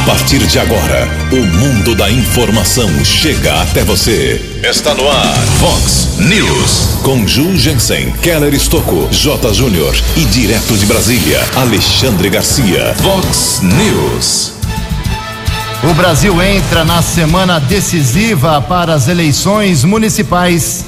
[0.00, 4.40] A partir de agora, o mundo da informação chega até você.
[4.64, 7.00] Está no ar, Fox News.
[7.02, 9.52] Com Ju Jensen, Keller Estocco, J.
[9.52, 12.94] Júnior e direto de Brasília, Alexandre Garcia.
[12.94, 14.54] Fox News.
[15.84, 20.82] O Brasil entra na semana decisiva para as eleições municipais.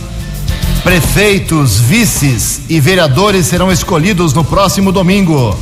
[0.82, 5.54] Prefeitos, vices e vereadores serão escolhidos no próximo domingo.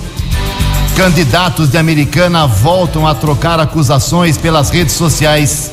[0.96, 5.72] Candidatos de Americana voltam a trocar acusações pelas redes sociais.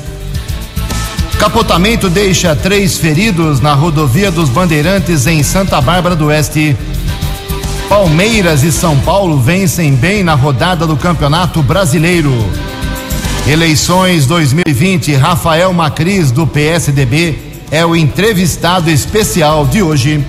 [1.38, 6.76] Capotamento deixa três feridos na rodovia dos Bandeirantes em Santa Bárbara do Oeste.
[7.90, 12.34] Palmeiras e São Paulo vencem bem na rodada do Campeonato Brasileiro.
[13.48, 17.38] Eleições 2020, Rafael Macris, do PSDB,
[17.72, 20.26] é o entrevistado especial de hoje.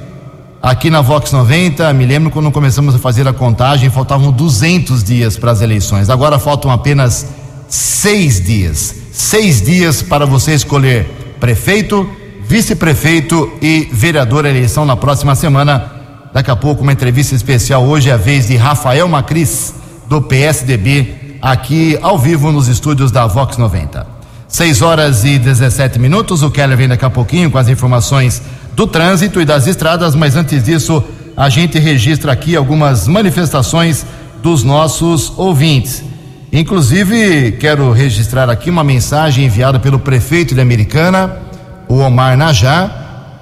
[0.59, 5.37] aqui na Vox 90, me lembro quando começamos a fazer a contagem, faltavam 200 dias
[5.37, 6.09] para as eleições.
[6.09, 7.27] Agora faltam apenas
[7.67, 8.95] seis dias.
[9.11, 12.09] Seis dias para você escolher prefeito,
[12.49, 15.91] vice-prefeito e vereador a eleição na próxima semana.
[16.33, 17.85] Daqui a pouco, uma entrevista especial.
[17.85, 19.75] Hoje é a vez de Rafael Macris,
[20.07, 24.03] do PSDB, aqui ao vivo nos estúdios da Vox 90.
[24.47, 26.41] 6 horas e 17 minutos.
[26.41, 28.41] O Keller vem daqui a pouquinho com as informações
[28.75, 31.03] do trânsito e das estradas, mas antes disso,
[31.37, 34.03] a gente registra aqui algumas manifestações
[34.41, 36.03] dos nossos ouvintes.
[36.51, 41.47] Inclusive, quero registrar aqui uma mensagem enviada pelo prefeito de Americana,
[41.89, 42.87] o Omar Najá,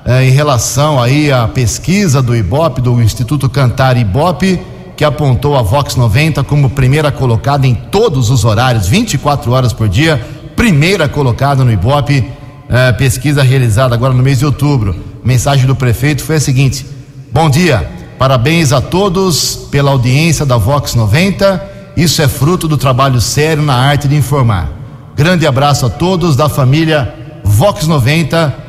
[0.06, 4.58] eh, em relação aí à pesquisa do Ibope, do Instituto Cantar Ibope,
[4.96, 9.90] que apontou a Vox 90 como primeira colocada em todos os horários, 24 horas por
[9.90, 10.26] dia,
[10.56, 12.26] primeira colocada no Ibope,
[12.70, 14.96] eh, pesquisa realizada agora no mês de outubro.
[15.26, 16.86] Mensagem do prefeito foi a seguinte:
[17.34, 17.86] Bom dia,
[18.18, 21.62] parabéns a todos pela audiência da Vox 90.
[21.98, 24.70] Isso é fruto do trabalho sério na arte de informar.
[25.18, 27.17] Grande abraço a todos da família
[27.48, 28.68] Vox 90.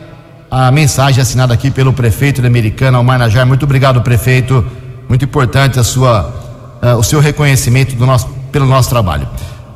[0.50, 3.44] A mensagem assinada aqui pelo prefeito de Americana, Almar Najar.
[3.44, 4.64] Muito obrigado, prefeito.
[5.08, 9.28] Muito importante a sua, uh, o seu reconhecimento do nosso, pelo nosso trabalho.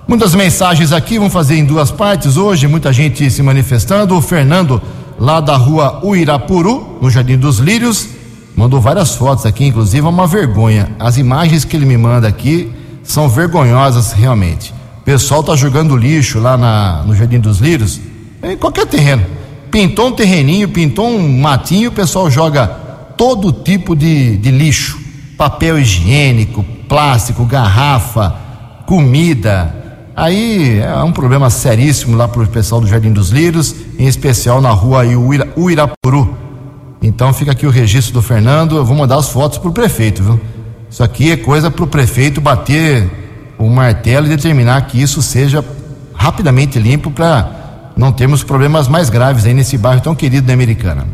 [0.06, 4.16] Muitas mensagens aqui, vamos fazer em duas partes hoje, muita gente se manifestando.
[4.16, 4.80] O Fernando,
[5.18, 8.08] lá da rua Uirapuru, no Jardim dos Lírios,
[8.56, 10.90] mandou várias fotos aqui, inclusive é uma vergonha.
[10.98, 14.72] As imagens que ele me manda aqui são vergonhosas realmente.
[15.00, 18.00] O pessoal tá jogando lixo lá na, no Jardim dos Lírios,
[18.42, 19.24] em qualquer terreno.
[19.70, 22.66] Pintou um terreninho, pintou um matinho, o pessoal joga
[23.16, 24.98] todo tipo de, de lixo:
[25.36, 28.34] papel higiênico, plástico, garrafa,
[28.86, 29.74] comida.
[30.14, 34.60] Aí é um problema seríssimo lá para o pessoal do Jardim dos Lírios, em especial
[34.60, 36.36] na rua Uira, Uirapuru.
[37.00, 38.76] Então fica aqui o registro do Fernando.
[38.76, 40.40] Eu vou mandar as fotos para o prefeito, viu?
[40.90, 43.10] Isso aqui é coisa para o prefeito bater
[43.58, 45.64] o martelo e determinar que isso seja
[46.12, 47.61] rapidamente limpo para
[47.96, 51.06] não termos problemas mais graves aí nesse bairro tão querido da Americana.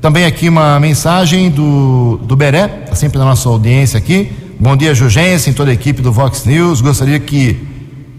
[0.00, 4.32] Também aqui uma mensagem do, do Beré, tá sempre na nossa audiência aqui.
[4.58, 6.80] Bom dia, Jugência, em toda a equipe do Vox News.
[6.80, 7.68] Gostaria que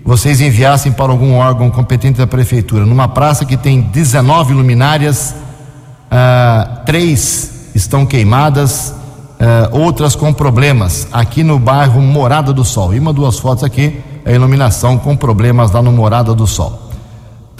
[0.03, 2.85] vocês enviassem para algum órgão competente da prefeitura.
[2.85, 5.35] Numa praça que tem 19 luminárias,
[6.11, 8.93] ah, três estão queimadas,
[9.39, 12.93] uh, outras com problemas aqui no bairro Morada do Sol.
[12.93, 16.82] E uma, duas fotos aqui, a iluminação com problemas lá no Morada do Sol.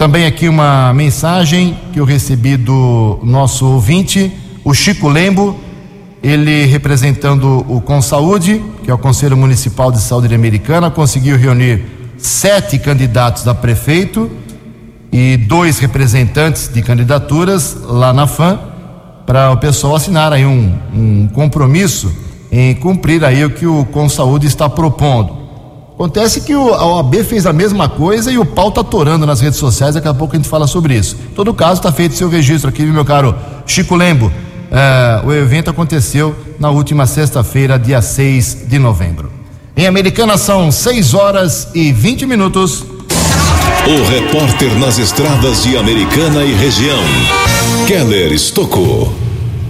[0.04, 4.30] Também aqui uma mensagem que eu recebi do nosso ouvinte,
[4.62, 5.58] o Chico Lembo,
[6.22, 11.86] ele representando o Consaúde, que é o Conselho Municipal de Saúde Americana, conseguiu reunir
[12.18, 14.30] sete candidatos a prefeito
[15.10, 18.58] e dois representantes de candidaturas lá na FAM
[19.24, 22.14] para o pessoal assinar aí um, um compromisso
[22.52, 25.43] em cumprir aí o que o Consaúde está propondo.
[25.94, 29.40] Acontece que o, a OAB fez a mesma coisa e o pau está torando nas
[29.40, 31.16] redes sociais, daqui a pouco a gente fala sobre isso.
[31.30, 33.32] Em todo caso, está feito seu registro aqui, meu caro
[33.64, 34.26] Chico Lembo.
[34.26, 39.30] Uh, o evento aconteceu na última sexta-feira, dia 6 de novembro.
[39.76, 42.84] Em Americana são 6 horas e 20 minutos.
[43.86, 46.98] O repórter nas estradas de Americana e região,
[47.86, 49.12] Keller Estocou.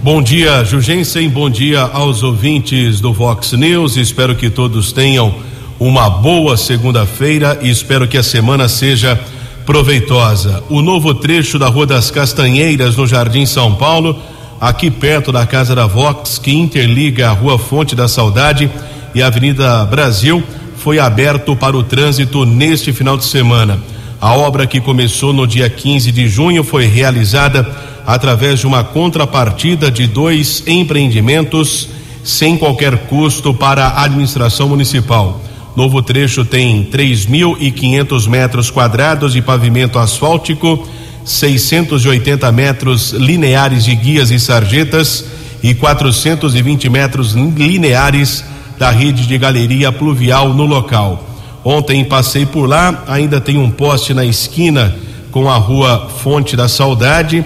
[0.01, 1.29] Bom dia, Jugensen.
[1.29, 3.95] Bom dia aos ouvintes do Vox News.
[3.95, 5.35] Espero que todos tenham
[5.79, 9.19] uma boa segunda-feira e espero que a semana seja
[9.65, 10.63] proveitosa.
[10.69, 14.17] O novo trecho da Rua das Castanheiras, no Jardim São Paulo,
[14.59, 18.69] aqui perto da Casa da Vox, que interliga a Rua Fonte da Saudade
[19.13, 20.43] e a Avenida Brasil,
[20.77, 23.79] foi aberto para o trânsito neste final de semana.
[24.21, 27.67] A obra que começou no dia 15 de junho foi realizada
[28.05, 31.89] através de uma contrapartida de dois empreendimentos
[32.23, 35.41] sem qualquer custo para a administração municipal.
[35.75, 40.87] Novo trecho tem 3.500 metros quadrados de pavimento asfáltico,
[41.25, 45.25] 680 metros lineares de guias e sarjetas
[45.61, 48.45] e 420 metros lineares
[48.79, 51.27] da rede de galeria pluvial no local.
[51.61, 54.95] Ontem passei por lá, ainda tem um poste na esquina
[55.29, 57.43] com a rua Fonte da Saudade,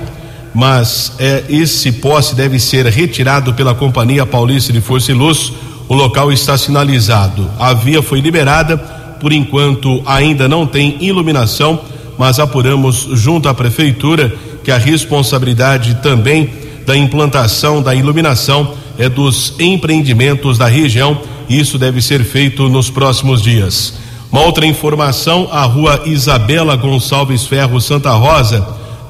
[0.54, 5.52] mas é, esse poste deve ser retirado pela Companhia Paulista de Força e Luz
[5.90, 7.50] o local está sinalizado.
[7.60, 11.82] A via foi liberada, por enquanto ainda não tem iluminação,
[12.16, 14.32] mas apuramos junto à prefeitura
[14.64, 16.48] que a responsabilidade também
[16.86, 21.18] da implantação da iluminação é dos empreendimentos da região.
[21.50, 23.96] Isso deve ser feito nos próximos dias.
[24.32, 28.62] Uma outra informação: a rua Isabela Gonçalves Ferro Santa Rosa,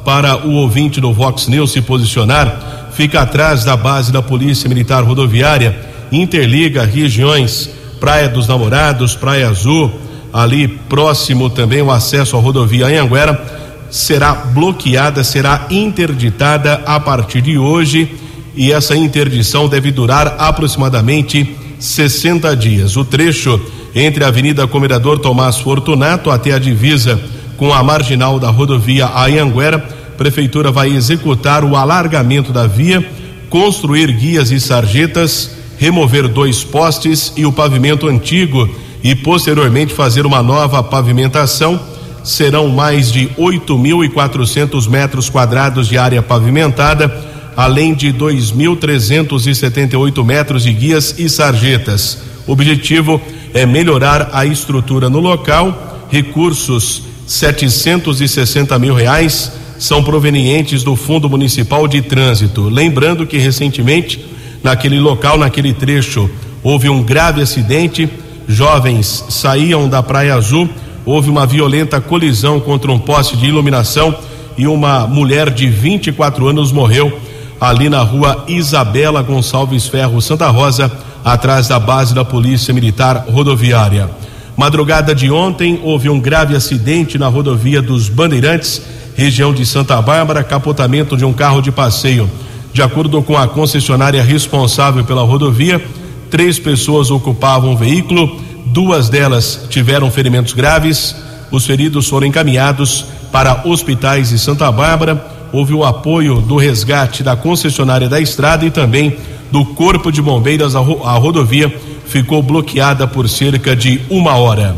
[0.05, 5.03] para o ouvinte do Vox News se posicionar, fica atrás da base da Polícia Militar
[5.03, 7.69] Rodoviária interliga regiões
[7.99, 9.91] Praia dos Namorados, Praia Azul,
[10.31, 13.59] ali próximo também o acesso à rodovia Anhanguera,
[13.89, 18.15] será bloqueada, será interditada a partir de hoje
[18.55, 22.95] e essa interdição deve durar aproximadamente 60 dias.
[22.95, 23.59] O trecho
[23.93, 27.19] entre a Avenida Comendador Tomás Fortunato até a divisa
[27.57, 29.79] com a marginal da rodovia Anhanguera,
[30.17, 33.05] prefeitura vai executar o alargamento da via,
[33.49, 38.67] construir guias e sarjetas remover dois postes e o pavimento antigo
[39.01, 41.79] e posteriormente fazer uma nova pavimentação.
[42.23, 47.09] Serão mais de 8.400 metros quadrados de área pavimentada,
[47.55, 52.17] além de 2.378 metros de guias e sarjetas.
[52.45, 53.21] O objetivo
[53.53, 56.07] é melhorar a estrutura no local.
[56.11, 62.67] Recursos 760 mil reais são provenientes do Fundo Municipal de Trânsito.
[62.67, 64.19] Lembrando que recentemente
[64.63, 66.29] naquele local, naquele trecho,
[66.63, 68.09] houve um grave acidente.
[68.47, 70.67] Jovens saíam da Praia Azul,
[71.05, 74.15] houve uma violenta colisão contra um poste de iluminação
[74.57, 77.19] e uma mulher de 24 anos morreu
[77.59, 80.91] ali na rua Isabela Gonçalves Ferro, Santa Rosa,
[81.23, 84.09] atrás da base da Polícia Militar Rodoviária.
[84.55, 88.81] Madrugada de ontem, houve um grave acidente na rodovia dos Bandeirantes,
[89.15, 92.29] região de Santa Bárbara, capotamento de um carro de passeio.
[92.73, 95.83] De acordo com a concessionária responsável pela rodovia,
[96.29, 101.15] três pessoas ocupavam o veículo, duas delas tiveram ferimentos graves.
[101.51, 105.25] Os feridos foram encaminhados para hospitais de Santa Bárbara.
[105.51, 109.17] Houve o apoio do resgate da concessionária da estrada e também
[109.51, 110.75] do Corpo de Bombeiros.
[110.75, 111.73] A, ro a rodovia
[112.05, 114.75] ficou bloqueada por cerca de uma hora.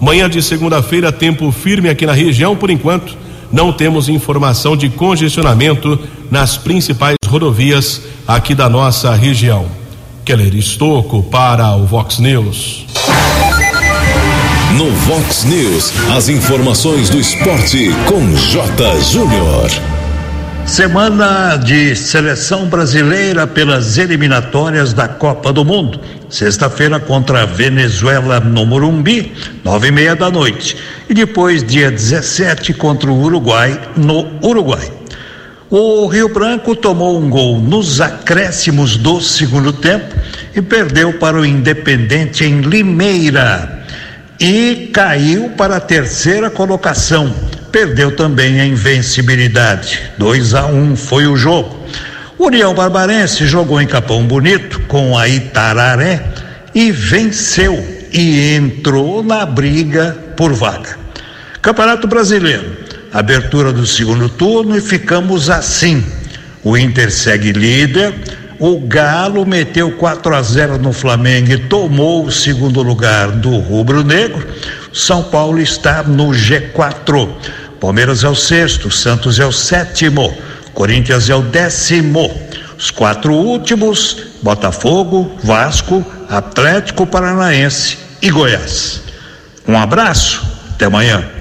[0.00, 3.16] Manhã de segunda-feira, tempo firme aqui na região, por enquanto
[3.52, 5.98] não temos informação de congestionamento
[6.30, 9.66] nas principais rodovias aqui da nossa região.
[10.24, 12.86] Keller Estocco para o Vox News.
[14.76, 19.00] No Vox News, as informações do esporte com J.
[19.00, 19.68] Júnior.
[20.64, 25.98] Semana de seleção brasileira pelas eliminatórias da Copa do Mundo.
[26.30, 29.32] Sexta-feira contra a Venezuela no Morumbi,
[29.64, 30.76] nove e meia da noite.
[31.10, 35.03] E depois, dia 17, contra o Uruguai no Uruguai.
[35.70, 40.14] O Rio Branco tomou um gol nos acréscimos do segundo tempo
[40.54, 43.84] e perdeu para o Independente em Limeira.
[44.38, 47.32] E caiu para a terceira colocação
[47.74, 50.00] perdeu também a invencibilidade.
[50.16, 51.76] 2 a 1 um foi o jogo.
[52.38, 56.24] O União Barbarense jogou em Capão Bonito com a Itararé
[56.72, 60.96] e venceu e entrou na briga por vaga.
[61.60, 62.76] Campeonato Brasileiro,
[63.14, 66.04] abertura do segundo turno e ficamos assim.
[66.64, 68.12] O Inter segue líder.
[68.58, 74.02] O Galo meteu 4 a 0 no Flamengo e tomou o segundo lugar do Rubro
[74.02, 74.44] Negro.
[74.92, 77.28] São Paulo está no G4.
[77.80, 80.36] Palmeiras é o sexto, Santos é o sétimo,
[80.72, 82.30] Corinthians é o décimo.
[82.76, 89.02] Os quatro últimos: Botafogo, Vasco, Atlético Paranaense e Goiás.
[89.68, 90.42] Um abraço,
[90.74, 91.33] até amanhã.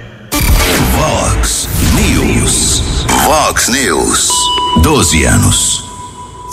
[3.24, 4.30] Vox News.
[4.82, 5.82] 12 anos.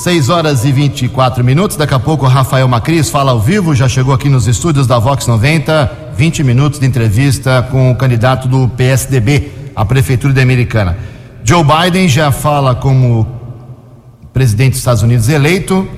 [0.04, 1.76] 6 horas e 24 minutos.
[1.76, 5.26] Daqui a pouco Rafael Macris fala ao vivo, já chegou aqui nos estúdios da Vox
[5.26, 6.12] 90.
[6.16, 10.96] 20 minutos de entrevista com o candidato do PSDB à Prefeitura de Americana.
[11.42, 13.26] Joe Biden já fala como
[14.32, 15.88] presidente dos Estados Unidos eleito.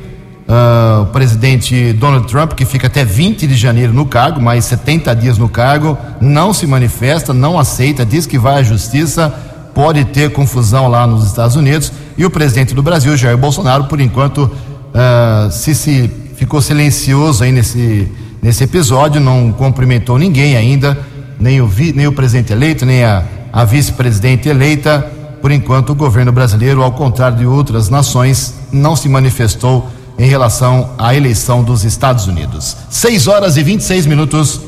[0.49, 5.15] Uh, o presidente Donald Trump, que fica até 20 de janeiro no cargo, mais 70
[5.17, 9.33] dias no cargo, não se manifesta, não aceita, diz que vai à justiça,
[9.75, 11.93] pode ter confusão lá nos Estados Unidos.
[12.17, 17.53] E o presidente do Brasil, Jair Bolsonaro, por enquanto, uh, se, se ficou silencioso aí
[17.53, 18.11] nesse,
[18.43, 20.99] nesse episódio, não cumprimentou ninguém ainda,
[21.39, 25.11] nem o, vi, nem o presidente eleito, nem a, a vice-presidente eleita.
[25.41, 30.91] Por enquanto, o governo brasileiro, ao contrário de outras nações, não se manifestou em relação
[30.99, 32.77] à eleição dos Estados Unidos.
[32.91, 34.61] 6 horas e 26 minutos.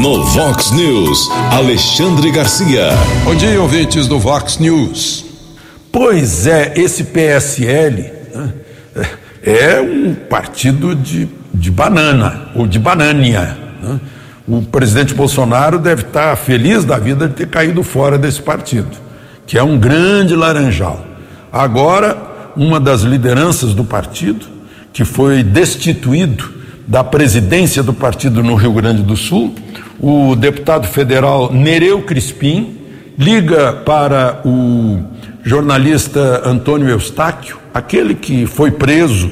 [0.00, 2.90] No Vox News, Alexandre Garcia.
[3.24, 5.24] Bom dia, ouvintes do Vox News.
[5.90, 8.52] Pois é, esse PSL né,
[9.42, 13.56] é um partido de, de banana, ou de banânia.
[13.82, 14.00] Né?
[14.46, 18.96] O presidente Bolsonaro deve estar feliz da vida de ter caído fora desse partido,
[19.46, 21.04] que é um grande laranjal.
[21.50, 24.46] Agora, uma das lideranças do partido,
[24.92, 29.54] que foi destituído da presidência do partido no Rio Grande do Sul,
[30.00, 32.76] o deputado federal Nereu Crispim,
[33.18, 35.02] liga para o
[35.42, 39.30] jornalista Antônio Eustáquio, aquele que foi preso,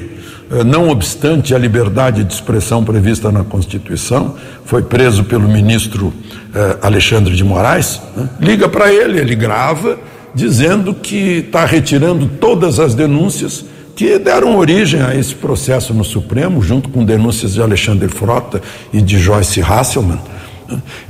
[0.51, 4.35] eh, não obstante a liberdade de expressão prevista na Constituição,
[4.65, 6.13] foi preso pelo ministro
[6.53, 8.29] eh, Alexandre de Moraes, né?
[8.39, 9.97] liga para ele, ele grava
[10.33, 13.63] dizendo que está retirando todas as denúncias
[13.95, 18.61] que deram origem a esse processo no Supremo, junto com denúncias de Alexandre Frota
[18.91, 20.19] e de Joyce Hasselman,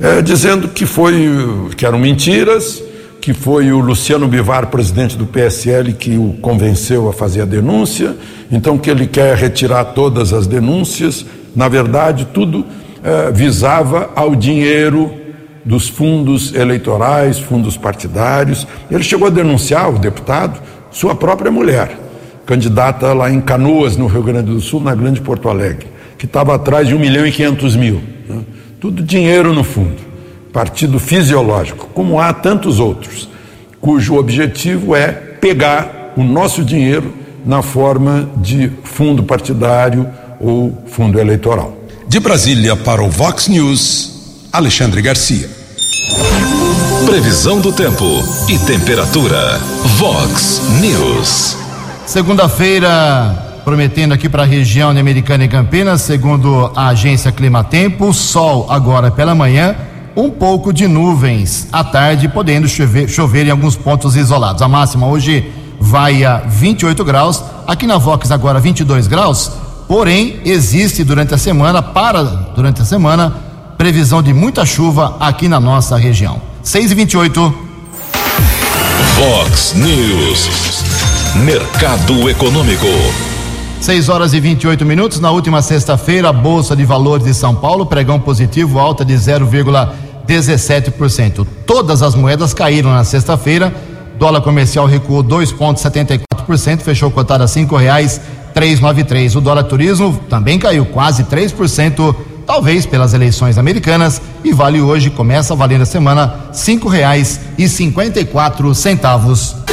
[0.00, 1.28] é, dizendo que foi
[1.76, 2.80] que eram mentiras,
[3.20, 8.16] que foi o Luciano Bivar, presidente do PSL, que o convenceu a fazer a denúncia,
[8.52, 11.26] então que ele quer retirar todas as denúncias.
[11.56, 12.64] Na verdade, tudo
[13.02, 15.12] é, visava ao dinheiro
[15.64, 18.64] dos fundos eleitorais, fundos partidários.
[18.88, 20.60] Ele chegou a denunciar, o deputado,
[20.92, 22.05] sua própria mulher,
[22.46, 26.54] candidata lá em Canoas, no Rio Grande do Sul, na Grande Porto Alegre, que estava
[26.54, 28.00] atrás de um milhão e quinhentos mil.
[28.28, 28.40] Né?
[28.80, 29.96] Tudo dinheiro no fundo.
[30.52, 33.28] Partido fisiológico, como há tantos outros,
[33.80, 37.12] cujo objetivo é pegar o nosso dinheiro
[37.44, 40.08] na forma de fundo partidário
[40.40, 41.76] ou fundo eleitoral.
[42.08, 45.48] De Brasília para o Vox News, Alexandre Garcia.
[47.04, 48.04] Previsão do tempo
[48.48, 49.58] e temperatura.
[49.98, 51.65] Vox News.
[52.06, 58.68] Segunda-feira, prometendo aqui para a região de Americana e Campinas, segundo a agência Climatempo, sol
[58.70, 59.74] agora pela manhã,
[60.16, 64.62] um pouco de nuvens à tarde, podendo chover, chover em alguns pontos isolados.
[64.62, 69.50] A máxima hoje vai a 28 graus, aqui na Vox agora 22 graus,
[69.88, 73.34] porém existe durante a semana, para durante a semana,
[73.76, 76.40] previsão de muita chuva aqui na nossa região.
[76.62, 77.54] 6 e 28
[79.16, 81.15] Fox News.
[81.44, 82.86] Mercado Econômico.
[83.80, 85.20] 6 horas e 28 minutos.
[85.20, 91.46] Na última sexta-feira, a Bolsa de Valores de São Paulo, pregão positivo, alta de 0,17%.
[91.66, 93.70] Todas as moedas caíram na sexta-feira.
[94.18, 98.18] Dólar comercial recuou 2,74%, fechou cotado a cinco reais
[98.54, 99.36] 393.
[99.36, 102.16] O dólar turismo também caiu quase 3%
[102.46, 107.68] talvez pelas eleições americanas, e vale hoje, começa a valer a semana, cinco reais e
[107.68, 109.65] cinquenta e quatro centavos.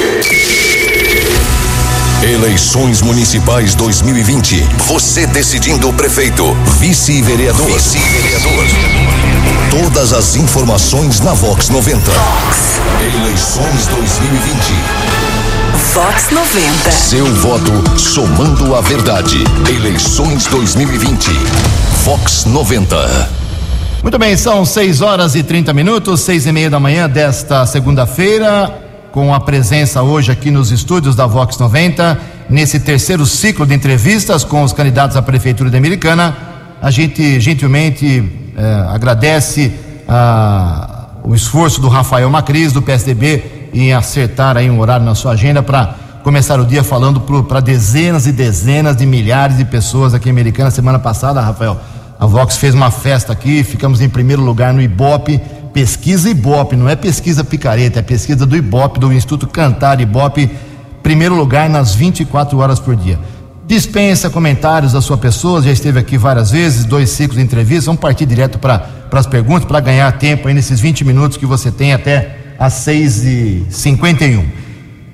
[2.24, 4.66] Eleições Municipais 2020.
[4.88, 7.68] Você decidindo o prefeito, vice-vereador.
[7.68, 8.66] Vice-vereador.
[9.70, 12.00] Todas as informações na Vox 90.
[12.00, 12.80] Vox.
[13.02, 14.56] Eleições 2020.
[15.94, 16.92] Vox 90.
[16.92, 19.44] Seu voto somando a verdade.
[19.68, 21.30] Eleições 2020.
[22.06, 23.30] Vox 90.
[24.02, 28.83] Muito bem, são 6 horas e 30 minutos, seis e meia da manhã desta segunda-feira,
[29.14, 34.44] com a presença hoje aqui nos estúdios da Vox 90, nesse terceiro ciclo de entrevistas
[34.44, 36.36] com os candidatos à Prefeitura de Americana,
[36.82, 39.72] A gente gentilmente eh, agradece
[40.08, 45.34] ah, o esforço do Rafael Macris, do PSDB, em acertar aí um horário na sua
[45.34, 50.28] agenda para começar o dia falando para dezenas e dezenas de milhares de pessoas aqui
[50.28, 50.72] em Americana.
[50.72, 51.80] Semana passada, Rafael,
[52.20, 55.40] a Vox fez uma festa aqui, ficamos em primeiro lugar no Ibope,
[55.74, 60.50] pesquisa Ibope, não é pesquisa picareta, é pesquisa do Ibope, do Instituto Cantar Ibope,
[61.02, 63.20] primeiro lugar nas 24 horas por dia.
[63.66, 68.02] Dispensa comentários da sua pessoa, já esteve aqui várias vezes, dois ciclos de entrevistas, vamos
[68.02, 71.94] partir direto para as perguntas, para ganhar tempo aí nesses 20 minutos que você tem
[71.94, 74.46] até às 6h51.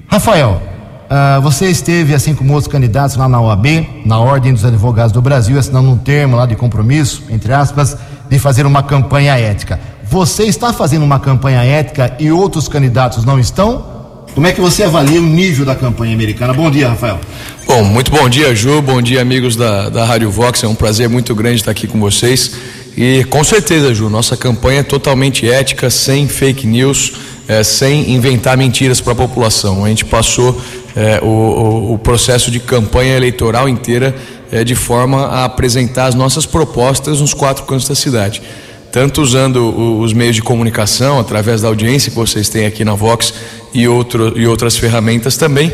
[0.07, 0.61] Rafael,
[1.09, 3.65] Uh, você esteve, assim como outros candidatos, lá na OAB,
[4.05, 7.97] na Ordem dos Advogados do Brasil, assinando um termo lá de compromisso, entre aspas,
[8.29, 9.79] de fazer uma campanha ética.
[10.09, 14.25] Você está fazendo uma campanha ética e outros candidatos não estão?
[14.33, 16.51] Como é que você avalia o nível da campanha americana?
[16.51, 17.19] Bom dia, Rafael.
[17.67, 18.81] Bom, muito bom dia, Ju.
[18.81, 20.63] Bom dia, amigos da, da Rádio Vox.
[20.63, 22.55] É um prazer muito grande estar aqui com vocês.
[22.97, 27.13] E com certeza, Ju, nossa campanha é totalmente ética, sem fake news,
[27.47, 29.85] é, sem inventar mentiras para a população.
[29.85, 30.59] A gente passou
[30.95, 34.15] é, o, o, processo de campanha eleitoral inteira
[34.51, 38.41] é, de forma a apresentar as nossas propostas nos quatro cantos da cidade.
[38.91, 43.33] Tanto usando os meios de comunicação, através da audiência que vocês têm aqui na Vox
[43.73, 45.71] e, outro, e outras ferramentas também,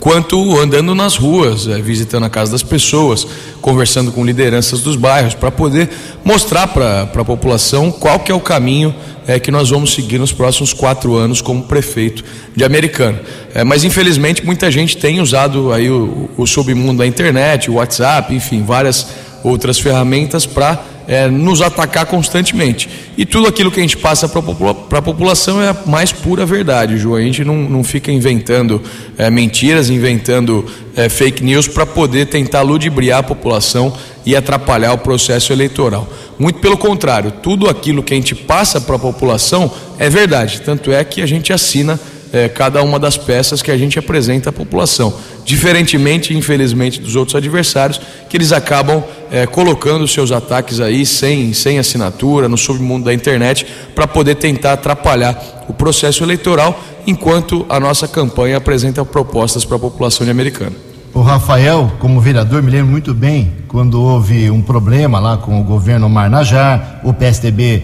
[0.00, 3.24] quanto andando nas ruas, é, visitando a casa das pessoas,
[3.60, 5.88] conversando com lideranças dos bairros, para poder
[6.24, 8.92] mostrar para a população qual que é o caminho
[9.28, 12.24] é, que nós vamos seguir nos próximos quatro anos como prefeito
[12.56, 13.20] de Americana.
[13.54, 18.34] É, mas infelizmente muita gente tem usado aí o, o submundo da internet, o WhatsApp,
[18.34, 19.06] enfim, várias
[19.44, 22.88] outras ferramentas para é, nos atacar constantemente.
[23.16, 26.96] E tudo aquilo que a gente passa para a população é a mais pura verdade,
[26.96, 27.14] Ju.
[27.14, 28.80] A gente não, não fica inventando
[29.18, 30.64] é, mentiras, inventando
[30.96, 33.92] é, fake news para poder tentar ludibriar a população
[34.24, 36.08] e atrapalhar o processo eleitoral.
[36.38, 40.60] Muito pelo contrário, tudo aquilo que a gente passa para a população é verdade.
[40.62, 41.98] Tanto é que a gente assina
[42.32, 45.12] é, cada uma das peças que a gente apresenta à população.
[45.44, 51.78] Diferentemente, infelizmente, dos outros adversários, que eles acabam é, colocando seus ataques aí sem, sem
[51.78, 58.08] assinatura, no submundo da internet, para poder tentar atrapalhar o processo eleitoral, enquanto a nossa
[58.08, 60.72] campanha apresenta propostas para a população americana.
[61.14, 65.64] O Rafael, como vereador, me lembro muito bem quando houve um problema lá com o
[65.64, 67.82] governo Marnajar, o PSDB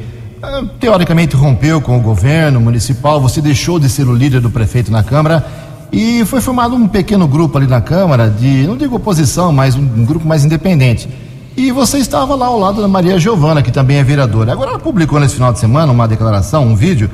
[0.78, 5.02] teoricamente rompeu com o governo municipal, você deixou de ser o líder do prefeito na
[5.02, 5.44] Câmara
[5.92, 9.82] e foi formado um pequeno grupo ali na Câmara, de, não digo oposição, mas um,
[9.82, 11.08] um grupo mais independente.
[11.56, 14.52] E você estava lá ao lado da Maria Giovana, que também é vereadora.
[14.52, 17.10] Agora ela publicou nesse final de semana uma declaração, um vídeo.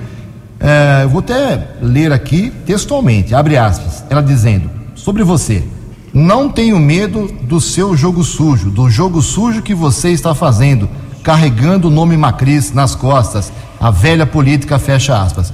[0.60, 5.64] É, vou até ler aqui textualmente, abre aspas, ela dizendo sobre você.
[6.12, 10.88] Não tenho medo do seu jogo sujo, do jogo sujo que você está fazendo
[11.24, 13.50] carregando o nome Macris nas costas.
[13.80, 15.52] A velha política fecha aspas.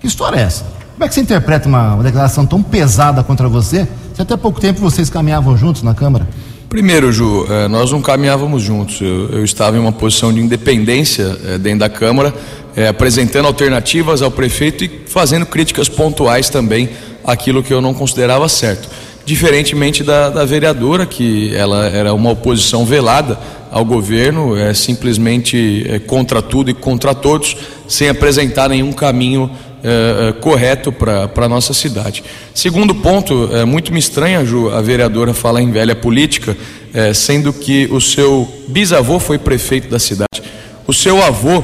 [0.00, 0.64] Que história é essa?
[0.92, 3.88] Como é que você interpreta uma, uma declaração tão pesada contra você?
[4.14, 6.26] Se até pouco tempo vocês caminhavam juntos na Câmara?
[6.68, 9.00] Primeiro, Ju, eh, nós não caminhávamos juntos.
[9.00, 12.34] Eu, eu estava em uma posição de independência eh, dentro da Câmara,
[12.74, 16.90] eh, apresentando alternativas ao prefeito e fazendo críticas pontuais também
[17.24, 18.88] àquilo que eu não considerava certo.
[19.24, 23.38] Diferentemente da, da vereadora, que ela era uma oposição velada
[23.70, 27.56] ao governo, é simplesmente é, contra tudo e contra todos,
[27.88, 29.50] sem apresentar nenhum caminho
[29.82, 32.24] é, é, correto para a nossa cidade.
[32.54, 36.56] Segundo ponto, é, muito me estranha, Ju, a vereadora falar em velha política,
[36.92, 40.42] é, sendo que o seu bisavô foi prefeito da cidade,
[40.86, 41.62] o seu avô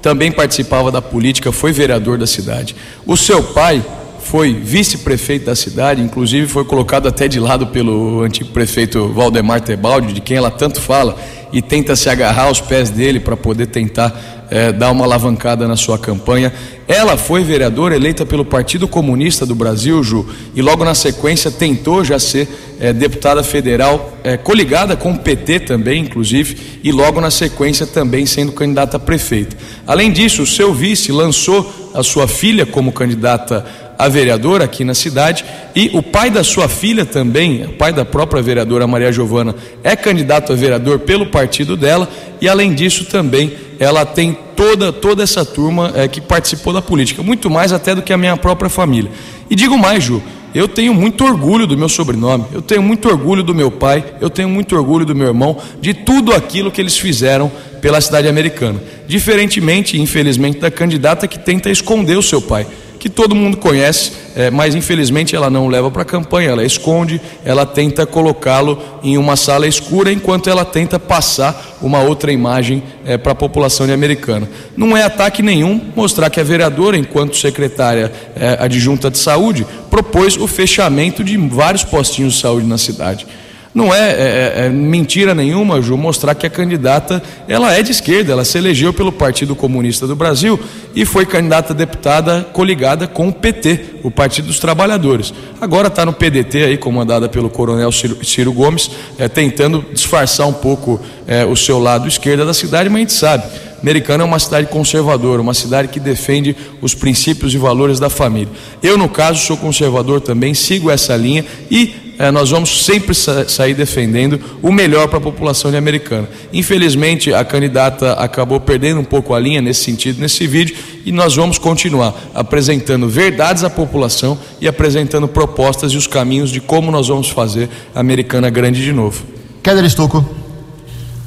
[0.00, 3.84] também participava da política, foi vereador da cidade, o seu pai
[4.28, 10.12] foi vice-prefeito da cidade, inclusive foi colocado até de lado pelo antigo prefeito Valdemar Tebaldi,
[10.12, 11.16] de quem ela tanto fala,
[11.50, 15.76] e tenta se agarrar aos pés dele para poder tentar é, dar uma alavancada na
[15.76, 16.52] sua campanha.
[16.86, 22.04] Ela foi vereadora eleita pelo Partido Comunista do Brasil, Ju, e logo na sequência tentou
[22.04, 22.46] já ser
[22.78, 28.26] é, deputada federal, é, coligada com o PT também, inclusive, e logo na sequência também
[28.26, 29.56] sendo candidata a prefeita.
[29.86, 34.94] Além disso, o seu vice lançou a sua filha como candidata a vereadora aqui na
[34.94, 39.54] cidade e o pai da sua filha também, o pai da própria vereadora Maria Giovana,
[39.82, 42.08] é candidato a vereador pelo partido dela
[42.40, 47.22] e além disso também ela tem toda toda essa turma é, que participou da política,
[47.22, 49.10] muito mais até do que a minha própria família.
[49.50, 50.22] E digo mais, Ju,
[50.54, 54.30] eu tenho muito orgulho do meu sobrenome, eu tenho muito orgulho do meu pai, eu
[54.30, 58.80] tenho muito orgulho do meu irmão, de tudo aquilo que eles fizeram pela cidade americana.
[59.06, 62.66] Diferentemente, infelizmente, da candidata que tenta esconder o seu pai
[62.98, 67.20] que todo mundo conhece, é, mas infelizmente ela não leva para a campanha, ela esconde,
[67.44, 73.16] ela tenta colocá-lo em uma sala escura enquanto ela tenta passar uma outra imagem é,
[73.16, 74.48] para a população americana.
[74.76, 80.36] Não é ataque nenhum mostrar que a vereadora, enquanto secretária é, adjunta de saúde, propôs
[80.36, 83.26] o fechamento de vários postinhos de saúde na cidade.
[83.74, 88.32] Não é, é, é, mentira nenhuma, Ju, mostrar que a candidata ela é de esquerda,
[88.32, 90.58] ela se elegeu pelo Partido Comunista do Brasil
[90.94, 95.34] e foi candidata a deputada coligada com o PT, o Partido dos Trabalhadores.
[95.60, 100.52] Agora está no PDT aí, comandada pelo Coronel Ciro, Ciro Gomes, é, tentando disfarçar um
[100.52, 103.44] pouco é, o seu lado esquerda da cidade, mas a gente sabe.
[103.82, 108.48] Americana é uma cidade conservadora, uma cidade que defende os princípios e valores da família.
[108.82, 113.48] Eu, no caso, sou conservador também, sigo essa linha e é, nós vamos sempre sa
[113.48, 116.28] sair defendendo o melhor para a população de americana.
[116.52, 121.36] Infelizmente, a candidata acabou perdendo um pouco a linha nesse sentido, nesse vídeo, e nós
[121.36, 127.06] vamos continuar apresentando verdades à população e apresentando propostas e os caminhos de como nós
[127.06, 129.22] vamos fazer a americana grande de novo.
[129.62, 130.24] Keller Estocco.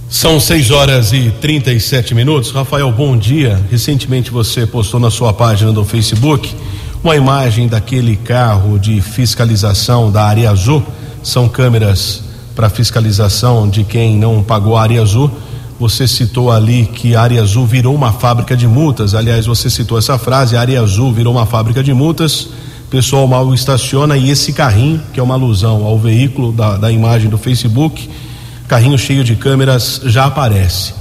[0.09, 2.51] São 6 horas e 37 minutos.
[2.51, 3.57] Rafael, bom dia.
[3.71, 6.53] Recentemente você postou na sua página do Facebook
[7.03, 10.83] uma imagem daquele carro de fiscalização da área azul.
[11.23, 12.23] São câmeras
[12.55, 15.31] para fiscalização de quem não pagou a área azul.
[15.79, 19.15] Você citou ali que a área azul virou uma fábrica de multas.
[19.15, 22.49] Aliás, você citou essa frase: a área azul virou uma fábrica de multas.
[22.89, 27.29] Pessoal mal estaciona e esse carrinho, que é uma alusão ao veículo da, da imagem
[27.29, 28.09] do Facebook,
[28.67, 30.93] carrinho cheio de câmeras, já aparece.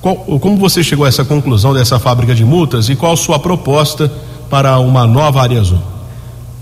[0.00, 4.10] Qual, como você chegou a essa conclusão dessa fábrica de multas e qual sua proposta?
[4.52, 5.80] Para uma nova área azul?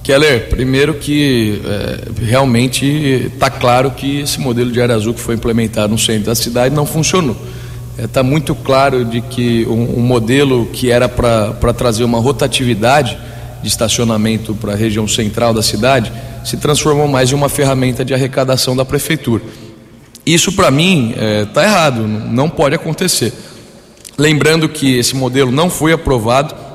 [0.04, 5.34] Keller, primeiro que é, realmente está claro que esse modelo de área azul que foi
[5.34, 7.36] implementado no centro da cidade não funcionou.
[7.98, 13.18] Está é, muito claro de que um, um modelo que era para trazer uma rotatividade
[13.60, 16.12] de estacionamento para a região central da cidade
[16.44, 19.42] se transformou mais em uma ferramenta de arrecadação da prefeitura.
[20.24, 23.32] Isso para mim está é, errado, não pode acontecer.
[24.16, 26.69] Lembrando que esse modelo não foi aprovado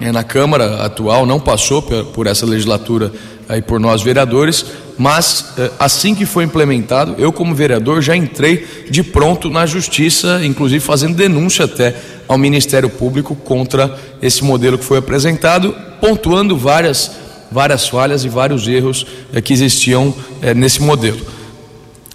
[0.00, 3.12] é, na Câmara atual, não passou por essa legislatura
[3.48, 4.64] aí por nós vereadores,
[4.98, 10.40] mas é, assim que foi implementado, eu como vereador já entrei de pronto na justiça,
[10.44, 11.94] inclusive fazendo denúncia até
[12.26, 18.66] ao Ministério Público contra esse modelo que foi apresentado, pontuando várias várias falhas e vários
[18.66, 21.20] erros é, que existiam é, nesse modelo.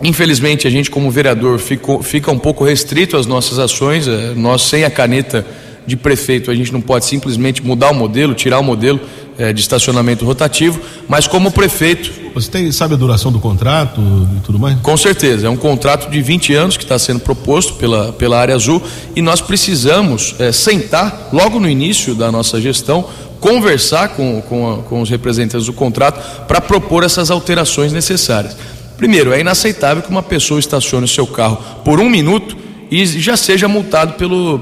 [0.03, 4.83] Infelizmente, a gente como vereador ficou, fica um pouco restrito às nossas ações, nós sem
[4.83, 5.45] a caneta
[5.89, 8.99] de prefeito, a gente não pode simplesmente mudar o modelo, tirar o modelo
[9.37, 12.11] é, de estacionamento rotativo, mas como prefeito.
[12.35, 13.99] Você tem, sabe a duração do contrato
[14.37, 14.79] e tudo mais?
[14.79, 18.53] Com certeza, é um contrato de 20 anos que está sendo proposto pela, pela área
[18.53, 18.81] azul
[19.15, 23.05] e nós precisamos é, sentar logo no início da nossa gestão,
[23.39, 28.55] conversar com, com, com os representantes do contrato para propor essas alterações necessárias.
[28.97, 33.37] Primeiro, é inaceitável que uma pessoa estacione o seu carro por um minuto e já
[33.37, 34.59] seja multado pelo,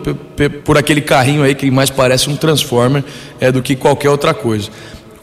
[0.64, 3.04] por aquele carrinho aí que mais parece um Transformer
[3.40, 4.70] é, do que qualquer outra coisa.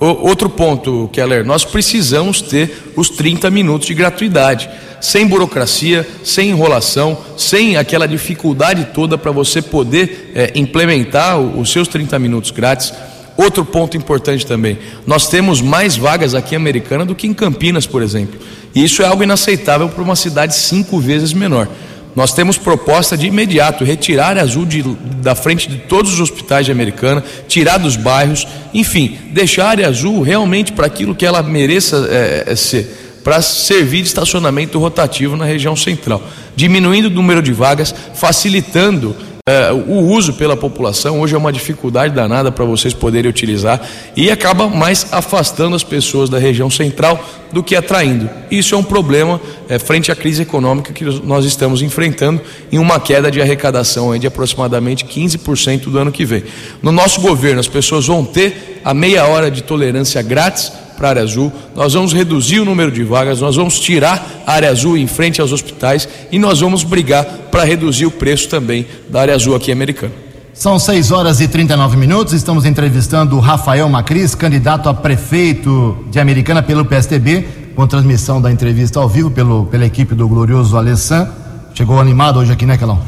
[0.00, 4.68] O, outro ponto, Keller, nós precisamos ter os 30 minutos de gratuidade,
[5.00, 11.88] sem burocracia, sem enrolação, sem aquela dificuldade toda para você poder é, implementar os seus
[11.88, 12.92] 30 minutos grátis.
[13.36, 17.86] Outro ponto importante também: nós temos mais vagas aqui em Americana do que em Campinas,
[17.86, 18.38] por exemplo.
[18.74, 21.68] E isso é algo inaceitável para uma cidade cinco vezes menor.
[22.14, 24.82] Nós temos proposta de imediato retirar Azul de,
[25.20, 29.88] da frente de todos os hospitais de Americana, tirar dos bairros, enfim, deixar a área
[29.88, 35.36] azul realmente para aquilo que ela mereça é, é ser, para servir de estacionamento rotativo
[35.36, 36.22] na região central,
[36.54, 39.16] diminuindo o número de vagas, facilitando
[39.46, 43.78] é, o uso pela população hoje é uma dificuldade danada para vocês poderem utilizar
[44.16, 48.30] e acaba mais afastando as pessoas da região central do que atraindo.
[48.50, 52.40] Isso é um problema é, frente à crise econômica que nós estamos enfrentando
[52.72, 56.42] em uma queda de arrecadação de aproximadamente 15% do ano que vem.
[56.82, 61.10] No nosso governo, as pessoas vão ter a meia hora de tolerância grátis para a
[61.10, 64.96] área azul, nós vamos reduzir o número de vagas, nós vamos tirar a área azul
[64.96, 69.34] em frente aos hospitais e nós vamos brigar para reduzir o preço também da área
[69.34, 70.12] azul aqui americana.
[70.54, 72.32] São 6 horas e 39 minutos.
[72.32, 78.52] Estamos entrevistando o Rafael Macris, candidato a prefeito de Americana pelo PSTB, com transmissão da
[78.52, 81.28] entrevista ao vivo pelo, pela equipe do glorioso Alessan.
[81.74, 83.00] Chegou animado hoje aqui, né, Calão?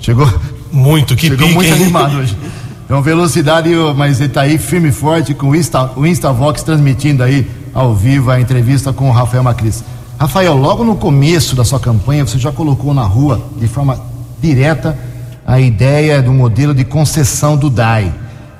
[0.00, 0.28] Chegou?
[0.72, 1.82] Muito, que Chegou pique, muito hein?
[1.82, 2.36] animado hoje.
[2.88, 7.22] Então, velocidade, mas ele está aí firme e forte com o, Insta, o Instavox transmitindo
[7.22, 9.84] aí ao vivo a entrevista com o Rafael Macris.
[10.18, 14.00] Rafael, logo no começo da sua campanha, você já colocou na rua, de forma
[14.40, 14.98] direta,
[15.46, 18.10] a ideia do modelo de concessão do DAI.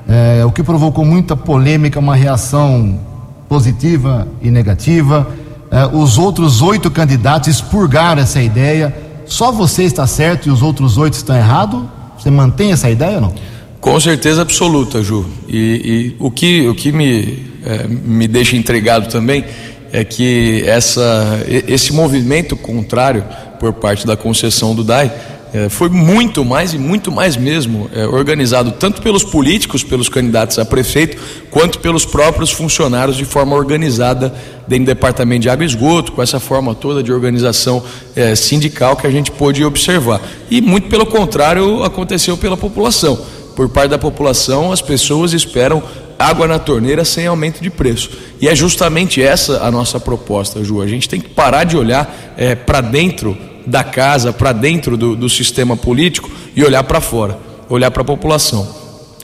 [0.07, 3.01] é, o que provocou muita polêmica, uma reação
[3.49, 5.27] positiva e negativa.
[5.71, 8.95] É, os outros oito candidatos expurgaram essa ideia.
[9.25, 11.81] Só você está certo e os outros oito estão errados?
[12.19, 13.35] Você mantém essa ideia ou não?
[13.81, 15.25] Com certeza absoluta, Ju.
[15.49, 19.45] E, e o que, o que me, é, me deixa intrigado também
[19.93, 23.25] é que essa, esse movimento contrário
[23.59, 25.11] por parte da concessão do DAI
[25.53, 30.59] é, foi muito mais e muito mais mesmo é, organizado tanto pelos políticos, pelos candidatos
[30.59, 31.17] a prefeito,
[31.51, 34.35] quanto pelos próprios funcionários de forma organizada
[34.67, 37.83] dentro do departamento de água e esgoto, com essa forma toda de organização
[38.15, 40.21] é, sindical que a gente pôde observar.
[40.51, 43.19] E muito pelo contrário aconteceu pela população.
[43.59, 45.83] Por parte da população, as pessoas esperam
[46.17, 48.09] água na torneira sem aumento de preço.
[48.41, 50.81] E é justamente essa a nossa proposta, Ju.
[50.81, 55.17] A gente tem que parar de olhar é, para dentro da casa, para dentro do,
[55.17, 57.37] do sistema político e olhar para fora,
[57.69, 58.65] olhar para a população.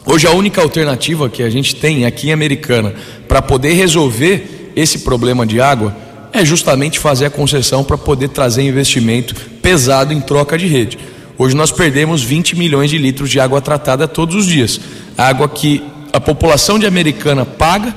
[0.04, 2.92] Hoje a única alternativa que a gente tem aqui em Americana
[3.28, 5.96] para poder resolver esse problema de água
[6.32, 10.98] é justamente fazer a concessão para poder trazer investimento pesado em troca de rede.
[11.36, 14.80] Hoje nós perdemos 20 milhões de litros de água tratada todos os dias.
[15.18, 17.94] Água que a população de Americana paga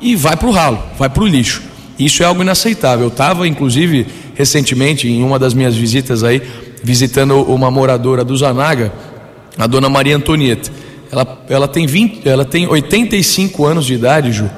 [0.00, 1.62] e vai para o ralo, vai para o lixo.
[1.98, 3.06] Isso é algo inaceitável.
[3.06, 6.40] Eu estava, inclusive, recentemente, em uma das minhas visitas aí,
[6.82, 8.92] visitando uma moradora do Zanaga,
[9.58, 10.70] a dona Maria Antonieta.
[11.10, 14.48] Ela, ela, tem 20, ela tem 85 anos de idade, Ju.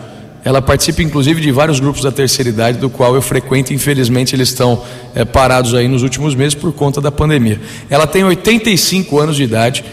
[0.42, 3.74] Ela participa, inclusive, de vários grupos da terceira idade, do qual eu frequento.
[3.74, 4.83] Infelizmente, eles estão
[5.14, 7.61] é, parados aí nos últimos meses por conta da pandemia.
[7.90, 9.85] Ela tem 85 anos de idade.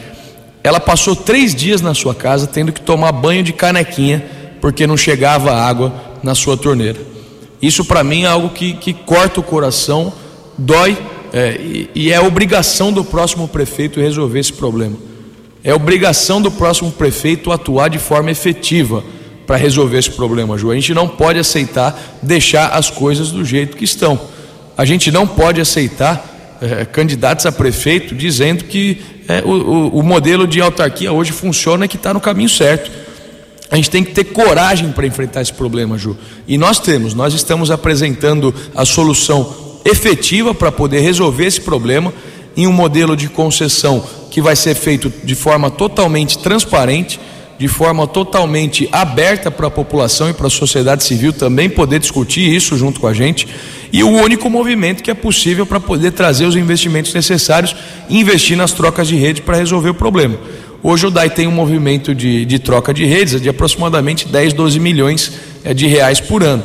[0.64, 4.26] Ela passou três dias na sua casa tendo que tomar banho de canequinha
[4.62, 7.00] porque não chegava água na sua torneira.
[7.62, 10.14] Isso para mim é algo que, que corta o coração,
[10.58, 10.98] dói
[11.34, 14.96] é, e, e é obrigação do próximo prefeito resolver esse problema.
[15.64, 19.04] É obrigação do próximo prefeito atuar de forma efetiva
[19.48, 20.70] para resolver esse problema, Ju.
[20.70, 24.20] A gente não pode aceitar deixar as coisas do jeito que estão.
[24.78, 30.46] A gente não pode aceitar é, candidatos a prefeito dizendo que é, o, o, modelo
[30.46, 32.92] de autarquia hoje funciona e que está no caminho certo.
[33.72, 36.18] A gente tem que ter coragem para enfrentar esse problema, Ju.
[36.48, 42.14] E nós temos, nós estamos apresentando a solução efetiva para poder resolver esse problema
[42.56, 47.20] em um modelo de concessão que vai ser feito de forma totalmente transparente,
[47.58, 52.54] de forma totalmente aberta para a população e para a sociedade civil também poder discutir
[52.54, 53.48] isso junto com a gente,
[53.92, 57.76] e o único movimento que é possível para poder trazer os investimentos necessários
[58.10, 60.38] e investir nas trocas de rede para resolver o problema.
[60.84, 64.80] Hoje o DAI tem um movimento de, de troca de redes de aproximadamente 10, 12
[64.80, 65.32] milhões
[65.64, 66.64] é, de reais por ano.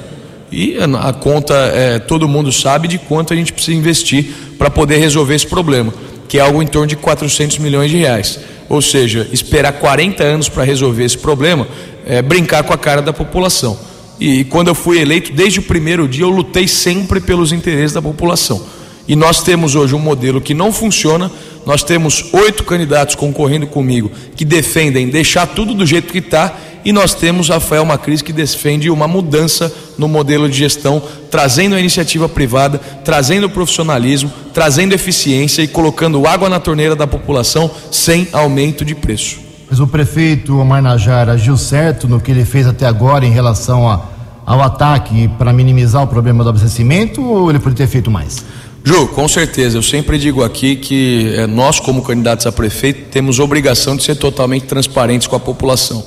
[0.50, 4.26] E a conta, é, todo mundo sabe de quanto a gente precisa investir
[4.58, 5.94] para poder resolver esse problema,
[6.28, 8.38] que é algo em torno de 400 milhões de reais.
[8.72, 11.68] Ou seja, esperar 40 anos para resolver esse problema
[12.06, 13.78] é brincar com a cara da população.
[14.18, 18.00] E quando eu fui eleito, desde o primeiro dia, eu lutei sempre pelos interesses da
[18.00, 18.64] população.
[19.06, 21.30] E nós temos hoje um modelo que não funciona.
[21.66, 26.56] Nós temos oito candidatos concorrendo comigo que defendem deixar tudo do jeito que está.
[26.84, 31.80] E nós temos Rafael Macris que defende uma mudança no modelo de gestão, trazendo a
[31.80, 38.28] iniciativa privada, trazendo o profissionalismo, trazendo eficiência e colocando água na torneira da população sem
[38.32, 39.40] aumento de preço.
[39.70, 43.88] Mas o prefeito Omar Najar agiu certo no que ele fez até agora em relação
[43.88, 44.02] a,
[44.44, 48.44] ao ataque para minimizar o problema do abastecimento ou ele poderia ter feito mais?
[48.84, 49.78] Ju, com certeza.
[49.78, 54.16] Eu sempre digo aqui que é, nós, como candidatos a prefeito, temos obrigação de ser
[54.16, 56.04] totalmente transparentes com a população.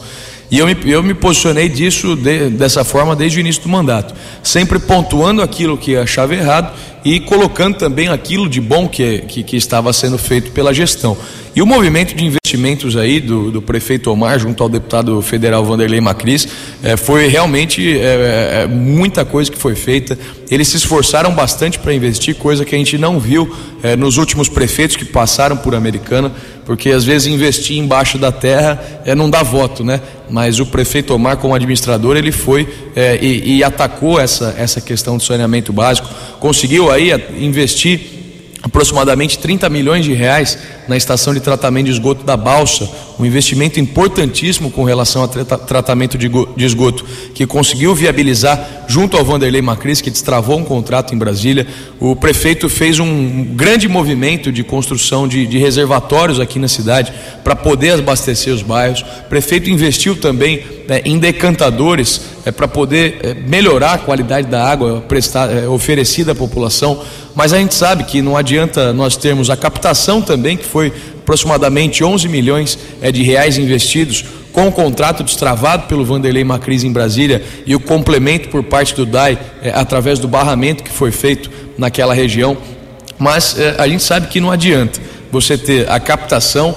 [0.50, 4.14] E eu me, eu me posicionei disso de, dessa forma desde o início do mandato,
[4.44, 6.74] sempre pontuando aquilo que achava errado
[7.06, 11.16] e colocando também aquilo de bom que, que, que estava sendo feito pela gestão.
[11.56, 16.02] E o movimento de investimentos aí do, do prefeito Omar junto ao deputado federal Vanderlei
[16.02, 16.46] Macris
[16.84, 20.20] é, foi realmente é, é, muita coisa que foi feita.
[20.52, 23.52] Eles se esforçaram bastante para investir, coisa que a gente não viu
[23.98, 26.32] nos últimos prefeitos que passaram por Americana,
[26.66, 28.80] porque às vezes investir embaixo da terra
[29.18, 30.02] não dá voto, né?
[30.30, 32.68] Mas o prefeito Omar, como administrador, ele foi
[33.20, 36.08] e, e atacou essa, essa questão do saneamento básico,
[36.40, 38.00] conseguiu aí investir
[38.62, 43.80] aproximadamente 30 milhões de reais na estação de tratamento de esgoto da Balsa, um investimento
[43.80, 49.62] importantíssimo com relação ao tra tratamento de, de, esgoto, que conseguiu viabilizar junto ao Vanderlei
[49.62, 51.66] Macris, que destravou um contrato em Brasília.
[52.00, 57.56] O prefeito fez um grande movimento de construção de, de reservatórios aqui na cidade para
[57.56, 59.02] poder abastecer os bairros.
[59.02, 64.64] O prefeito investiu também né, em decantadores é, para poder é, melhorar a qualidade da
[64.64, 67.02] água prestar, é, oferecida à população.
[67.34, 72.04] Mas a gente sabe que não adianta nós termos a captação também, que foi aproximadamente
[72.04, 77.42] 11 milhões é, de reais investidos com o contrato destravado pelo Vanderlei Macris em Brasília
[77.66, 82.14] e o complemento por parte do DAI é, através do barramento que foi feito naquela
[82.14, 82.58] região.
[83.18, 85.00] Mas é, a gente sabe que não adianta
[85.32, 86.76] você ter a captação,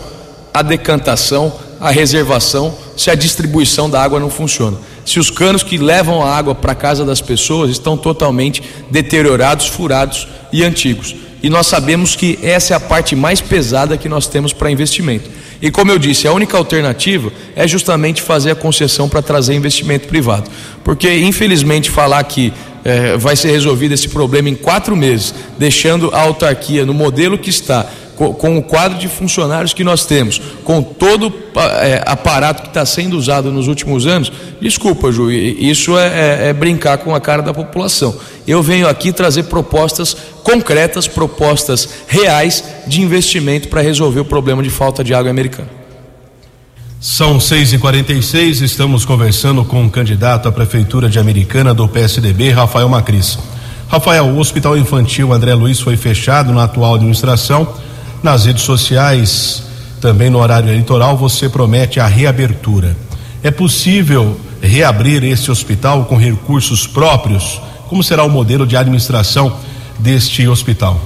[0.55, 4.77] a decantação, a reservação, se a distribuição da água não funciona.
[5.05, 9.67] Se os canos que levam a água para a casa das pessoas estão totalmente deteriorados,
[9.67, 11.17] furados e antigos.
[11.43, 15.31] E nós sabemos que essa é a parte mais pesada que nós temos para investimento.
[15.61, 20.09] E como eu disse, a única alternativa é justamente fazer a concessão para trazer investimento
[20.09, 20.51] privado.
[20.85, 22.53] Porque, infelizmente, falar que
[22.85, 27.51] é, vai ser resolvido esse problema em quatro meses, deixando a autarquia no modelo que
[27.51, 27.87] está,
[28.19, 31.33] com, com o quadro de funcionários que nós temos, com todo
[31.81, 36.53] é, aparato que está sendo usado nos últimos anos, desculpa, Ju, isso é, é, é
[36.53, 38.17] brincar com a cara da população.
[38.45, 44.71] Eu venho aqui trazer propostas concretas, propostas reais de investimento para resolver o problema de
[44.71, 45.69] falta de água americana.
[47.01, 53.39] São 6h46, estamos conversando com o candidato à Prefeitura de Americana do PSDB, Rafael Macris.
[53.87, 57.73] Rafael, o Hospital Infantil André Luiz foi fechado na atual administração
[58.23, 59.63] nas redes sociais,
[60.01, 62.97] também no horário eleitoral, você promete a reabertura.
[63.43, 67.61] É possível reabrir esse hospital com recursos próprios?
[67.89, 69.57] Como será o modelo de administração
[69.99, 71.01] deste hospital?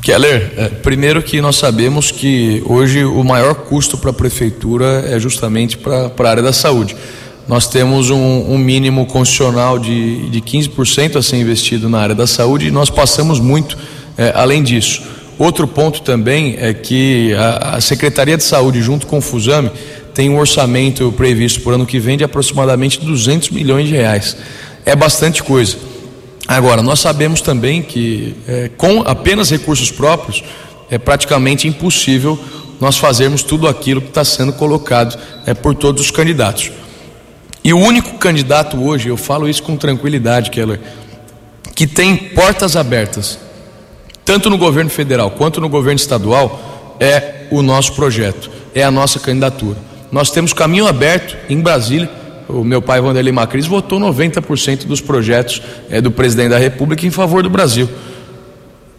[0.00, 5.18] Keller, é, primeiro que nós sabemos que hoje o maior custo para a prefeitura é
[5.18, 6.96] justamente para a área da saúde.
[7.48, 12.26] Nós temos um, um mínimo constitucional de, de 15% a ser investido na área da
[12.26, 13.76] saúde e nós passamos muito
[14.16, 15.02] é, além disso.
[15.38, 19.70] Outro ponto também é que a, Secretaria de Saúde, junto com o Fusame,
[20.12, 24.36] tem um orçamento previsto por ano que vem de aproximadamente 200 milhões de reais.
[24.84, 25.76] É bastante coisa.
[26.48, 30.42] Agora, nós sabemos também que é, com apenas recursos próprios
[30.90, 32.38] é praticamente impossível
[32.80, 36.72] nós fazermos tudo aquilo que está sendo colocado é, por todos os candidatos.
[37.62, 40.80] E o único candidato hoje, eu falo isso com tranquilidade, Keller,
[41.76, 43.38] que tem portas abertas
[44.28, 49.18] tanto no governo federal quanto no governo estadual, é o nosso projeto, é a nossa
[49.18, 49.78] candidatura.
[50.12, 52.10] Nós temos caminho aberto em Brasília.
[52.46, 57.10] O meu pai, Vanderlei Macris, votou 90% dos projetos é, do presidente da República em
[57.10, 57.88] favor do Brasil.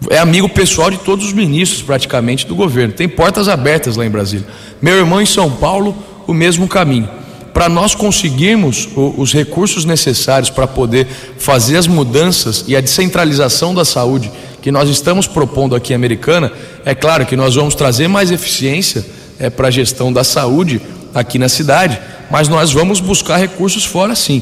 [0.09, 2.95] É amigo pessoal de todos os ministros, praticamente, do governo.
[2.95, 4.47] Tem portas abertas lá em Brasília.
[4.81, 7.07] Meu irmão em São Paulo, o mesmo caminho
[7.53, 13.83] para nós conseguirmos os recursos necessários para poder fazer as mudanças e a descentralização da
[13.83, 16.51] saúde que nós estamos propondo aqui em Americana,
[16.85, 19.05] é claro que nós vamos trazer mais eficiência
[19.39, 20.81] é, para a gestão da saúde
[21.13, 24.41] aqui na cidade, mas nós vamos buscar recursos fora sim.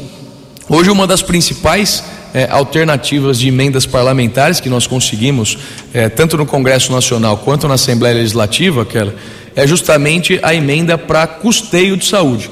[0.70, 2.04] Hoje, uma das principais
[2.34, 5.58] é, alternativas de emendas parlamentares que nós conseguimos,
[5.94, 9.16] é, tanto no Congresso Nacional quanto na Assembleia Legislativa, aquela,
[9.56, 12.50] é justamente a emenda para custeio de saúde.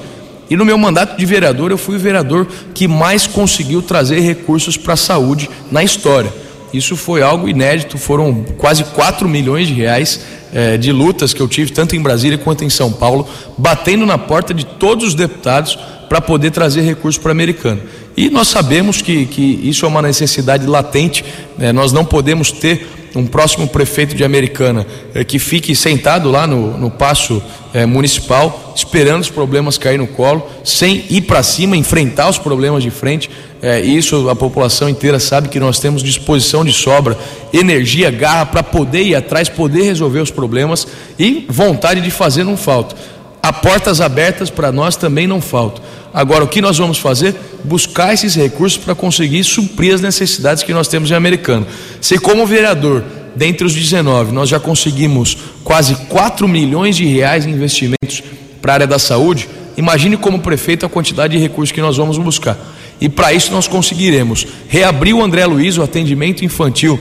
[0.48, 4.76] E no meu mandato de vereador, eu fui o vereador que mais conseguiu trazer recursos
[4.76, 6.32] para a saúde na história.
[6.72, 10.20] Isso foi algo inédito, foram quase 4 milhões de reais
[10.52, 13.26] eh, de lutas que eu tive, tanto em Brasília quanto em São Paulo,
[13.56, 17.80] batendo na porta de todos os deputados para poder trazer recursos para a Americana.
[18.16, 21.24] E nós sabemos que, que isso é uma necessidade latente,
[21.58, 21.72] né?
[21.72, 26.76] nós não podemos ter um próximo prefeito de Americana eh, que fique sentado lá no,
[26.76, 32.28] no passo eh, municipal, esperando os problemas cair no colo, sem ir para cima, enfrentar
[32.28, 33.30] os problemas de frente.
[33.66, 37.18] Eh, isso a população inteira sabe que nós temos disposição de sobra,
[37.52, 40.86] energia, garra para poder ir atrás, poder resolver os problemas
[41.18, 42.94] e vontade de fazer não falta.
[43.42, 45.82] Há portas abertas para nós também não faltam.
[46.14, 47.34] Agora, o que nós vamos fazer?
[47.64, 51.66] Buscar esses recursos para conseguir suprir as necessidades que nós temos em Americano.
[52.00, 53.02] Se, como vereador,
[53.34, 58.22] dentre os 19, nós já conseguimos quase 4 milhões de reais em investimentos
[58.62, 62.16] para a área da saúde, imagine como prefeito a quantidade de recursos que nós vamos
[62.16, 62.56] buscar.
[63.00, 67.00] E para isso nós conseguiremos reabrir o André Luiz, o atendimento infantil,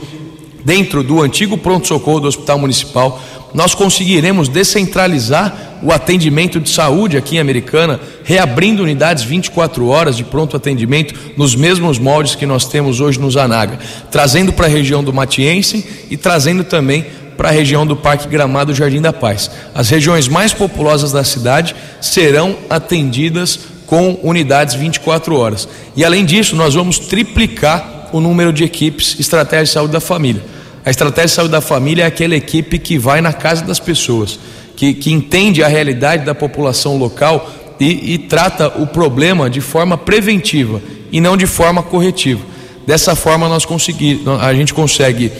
[0.65, 3.21] dentro do antigo pronto-socorro do Hospital Municipal,
[3.53, 10.23] nós conseguiremos descentralizar o atendimento de saúde aqui em Americana, reabrindo unidades 24 horas de
[10.23, 13.79] pronto atendimento nos mesmos moldes que nós temos hoje no Zanaga,
[14.11, 17.05] trazendo para a região do Matiense e trazendo também
[17.37, 19.51] para a região do Parque Gramado Jardim da Paz.
[19.73, 25.67] As regiões mais populosas da cidade serão atendidas com unidades 24 horas.
[25.95, 30.41] E além disso, nós vamos triplicar o número de equipes Estratégia de Saúde da Família.
[30.85, 34.39] A estratégia de saúde da família é aquela equipe que vai na casa das pessoas,
[34.75, 39.97] que, que entende a realidade da população local e, e trata o problema de forma
[39.97, 40.79] preventiva
[41.11, 42.45] e não de forma corretiva.
[42.85, 45.31] Dessa forma, nós conseguir, a gente consegue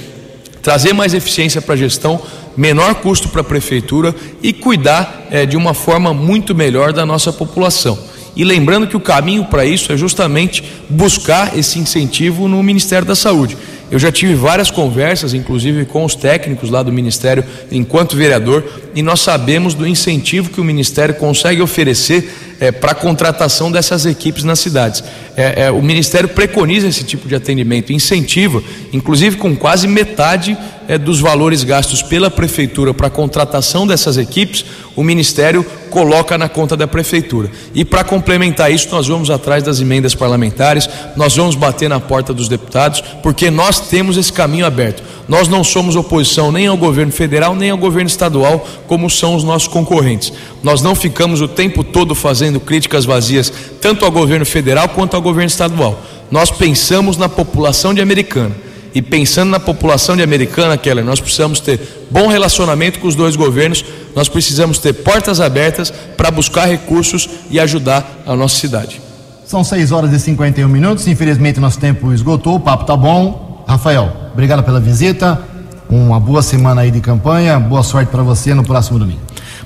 [0.64, 2.20] trazer mais eficiência para a gestão,
[2.58, 7.32] menor custo para a prefeitura e cuidar é, de uma forma muito melhor da nossa
[7.32, 8.00] população.
[8.36, 13.16] E lembrando que o caminho para isso é justamente buscar esse incentivo no Ministério da
[13.16, 13.58] Saúde.
[13.92, 18.64] Eu já tive várias conversas, inclusive com os técnicos lá do Ministério, enquanto vereador,
[18.96, 24.06] e nós sabemos do incentivo que o Ministério consegue oferecer é, para a contratação dessas
[24.06, 25.04] equipes nas cidades.
[25.38, 30.58] É, é, o Ministério preconiza esse tipo de atendimento, incentiva, inclusive com quase metade
[31.04, 34.66] dos valores gastos pela Prefeitura para a contratação dessas equipes,
[34.96, 35.66] o Ministério
[35.96, 37.50] coloca na conta da Prefeitura.
[37.74, 42.34] E para complementar isso, nós vamos atrás das emendas parlamentares, nós vamos bater na porta
[42.34, 45.02] dos deputados, porque nós temos esse caminho aberto.
[45.26, 49.46] Nós não somos oposição nem ao governo federal, nem ao governo estadual, como são os
[49.46, 50.34] nossos concorrentes.
[50.62, 55.22] Nós não ficamos o tempo todo fazendo críticas vazias, tanto ao governo federal quanto ao
[55.22, 55.98] governo estadual.
[56.30, 58.54] Nós pensamos na população de Americana.
[58.96, 63.36] E pensando na população de Americana, Keller, nós precisamos ter bom relacionamento com os dois
[63.36, 63.84] governos,
[64.16, 69.02] nós precisamos ter portas abertas para buscar recursos e ajudar a nossa cidade.
[69.46, 73.66] São 6 horas e 51 minutos, infelizmente nosso tempo esgotou, o papo tá bom.
[73.68, 75.42] Rafael, obrigado pela visita,
[75.90, 79.20] uma boa semana aí de campanha, boa sorte para você no próximo domingo.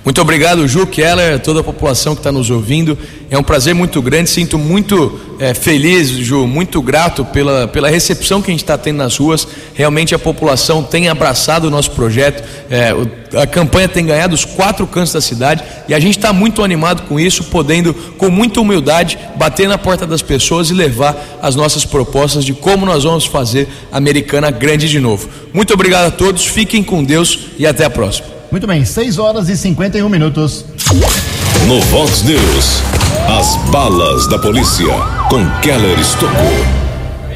[0.10, 2.98] Muito obrigado, Ju Keller, toda a população que está nos ouvindo.
[3.30, 8.42] É um prazer muito grande, sinto muito é, feliz, Ju, muito grato pela, pela recepção
[8.42, 9.48] que a gente está tendo nas ruas.
[9.76, 12.92] Realmente a população tem abraçado o nosso projeto, é,
[13.40, 17.04] a campanha tem ganhado os quatro cantos da cidade e a gente está muito animado
[17.04, 21.86] com isso, podendo, com muita humildade, bater na porta das pessoas e levar as nossas
[21.86, 25.30] propostas de como nós vamos fazer a Americana grande de novo.
[25.54, 28.39] Muito obrigado a todos, fiquem com Deus e até a próxima.
[28.52, 30.66] Muito bem, 6 horas e 51 minutos.
[31.68, 32.82] No Vox News,
[33.28, 34.88] as balas da polícia
[35.30, 36.66] com Keller Estocou.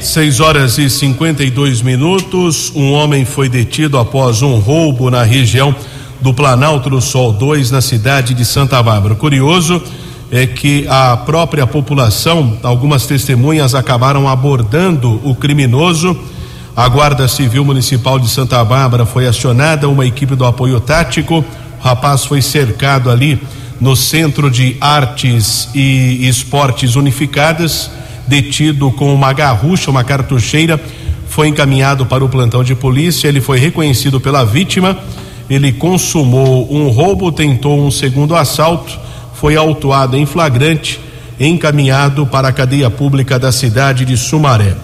[0.00, 2.72] 6 horas e 52 minutos.
[2.74, 5.72] Um homem foi detido após um roubo na região
[6.20, 9.14] do Planalto do Sol 2, na cidade de Santa Bárbara.
[9.14, 9.80] Curioso
[10.32, 16.18] é que a própria população, algumas testemunhas acabaram abordando o criminoso
[16.76, 21.44] a Guarda Civil Municipal de Santa Bárbara foi acionada, uma equipe do apoio tático.
[21.78, 23.40] O rapaz foi cercado ali
[23.80, 27.90] no Centro de Artes e Esportes Unificadas,
[28.26, 30.80] detido com uma garrucha, uma cartucheira,
[31.28, 33.28] foi encaminhado para o plantão de polícia.
[33.28, 34.98] Ele foi reconhecido pela vítima.
[35.48, 38.98] Ele consumou um roubo, tentou um segundo assalto,
[39.34, 40.98] foi autuado em flagrante,
[41.38, 44.74] encaminhado para a cadeia pública da cidade de Sumaré.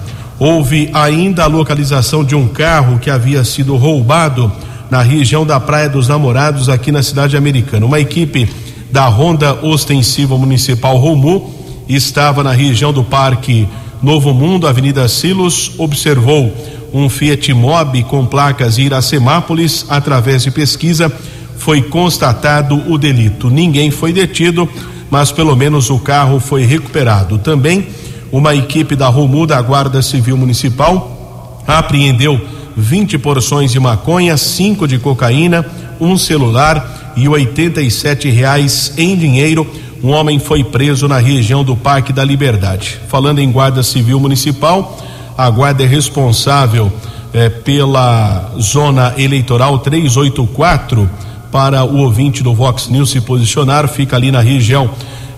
[0.41, 4.51] Houve ainda a localização de um carro que havia sido roubado
[4.91, 7.85] na região da Praia dos Namorados, aqui na cidade americana.
[7.85, 8.49] Uma equipe
[8.91, 11.53] da Ronda Ostensiva Municipal Romu
[11.87, 13.69] estava na região do Parque
[14.03, 16.51] Novo Mundo, Avenida Silos, observou
[16.91, 19.85] um Fiat Mobi com placas Iracemápolis.
[19.91, 21.13] Através de pesquisa,
[21.59, 23.51] foi constatado o delito.
[23.51, 24.67] Ninguém foi detido,
[25.11, 27.37] mas pelo menos o carro foi recuperado.
[27.37, 27.89] Também
[28.33, 32.41] uma equipe da Romu da Guarda Civil Municipal apreendeu
[32.77, 35.67] 20 porções de maconha, 5 de cocaína,
[36.01, 39.67] um celular e 87 reais em dinheiro.
[40.03, 42.99] Um homem foi preso na região do Parque da Liberdade.
[43.09, 44.99] Falando em Guarda Civil Municipal,
[45.37, 46.91] a guarda é responsável
[47.35, 51.09] eh, pela zona eleitoral 384
[51.53, 54.91] para o ouvinte do Vox News se posicionar, fica ali na região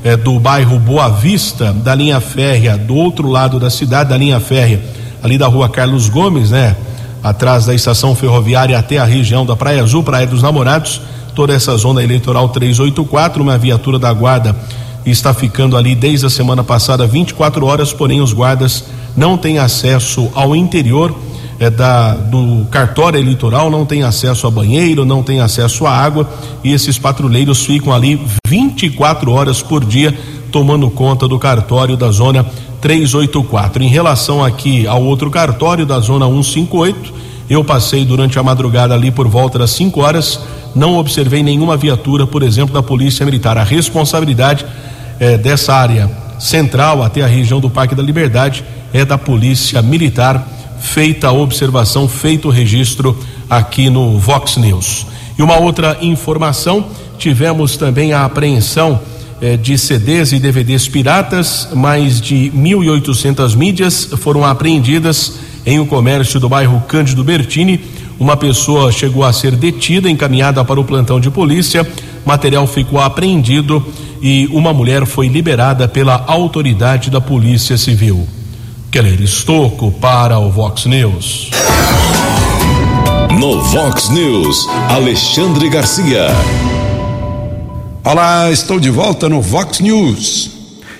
[0.04, 4.40] é, do bairro Boa Vista, da linha férrea, do outro lado da cidade, da linha
[4.40, 4.82] férrea,
[5.22, 6.76] ali da rua Carlos Gomes, né?
[7.22, 11.00] Atrás da estação ferroviária até a região da Praia Azul, Praia dos Namorados,
[11.34, 14.56] toda essa zona eleitoral 384, uma viatura da guarda
[15.06, 18.84] está ficando ali desde a semana passada 24 horas, porém os guardas
[19.16, 21.14] não têm acesso ao interior
[21.62, 26.28] é, da, do cartório eleitoral, não tem acesso a banheiro, não tem acesso a água
[26.64, 30.12] e esses patrulheiros ficam ali 24 horas por dia
[30.50, 32.44] tomando conta do cartório da zona
[32.80, 33.80] 384.
[33.80, 37.14] Em relação aqui ao outro cartório da zona 158,
[37.48, 40.40] eu passei durante a madrugada ali por volta das 5 horas,
[40.74, 43.56] não observei nenhuma viatura, por exemplo, da Polícia Militar.
[43.56, 44.66] A responsabilidade
[45.20, 46.10] eh, dessa área
[46.40, 50.44] central até a região do Parque da Liberdade é da Polícia Militar
[50.82, 53.16] feita a observação, feito o registro
[53.48, 55.06] aqui no Vox News.
[55.38, 56.84] E uma outra informação:
[57.16, 59.00] tivemos também a apreensão
[59.40, 66.40] eh, de CDs e DVDs piratas, mais de 1.800 mídias foram apreendidas em um comércio
[66.40, 67.80] do bairro Cândido Bertini.
[68.18, 71.86] Uma pessoa chegou a ser detida, encaminhada para o plantão de polícia.
[72.24, 73.84] Material ficou apreendido
[74.20, 78.28] e uma mulher foi liberada pela autoridade da Polícia Civil.
[78.92, 81.50] Keller Estocco para o Vox News.
[83.40, 86.26] No Vox News, Alexandre Garcia.
[88.04, 90.50] Olá, estou de volta no Vox News.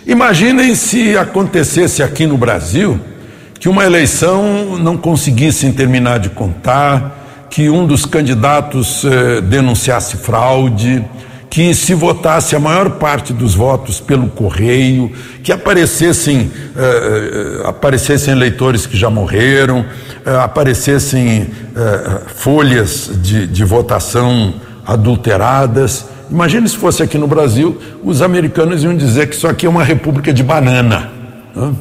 [0.07, 2.99] Imaginem se acontecesse aqui no Brasil
[3.61, 11.05] que uma eleição não conseguisse terminar de contar, que um dos candidatos eh, denunciasse fraude,
[11.53, 18.87] que se votasse a maior parte dos votos pelo correio, que aparecessem, eh, aparecessem eleitores
[18.87, 19.85] que já morreram,
[20.25, 21.49] eh, aparecessem
[22.37, 24.55] folhas de, de votação
[24.87, 26.07] adulteradas.
[26.31, 29.85] Imagine se fosse aqui no Brasil, os americanos iam dizer que isso aqui é uma
[29.85, 31.11] república de banana.
[31.55, 31.75] Né?